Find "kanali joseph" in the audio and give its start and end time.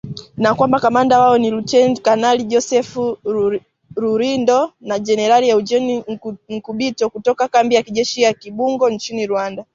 1.99-2.93